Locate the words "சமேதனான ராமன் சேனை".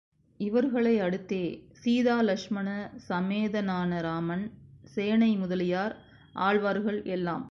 3.09-5.31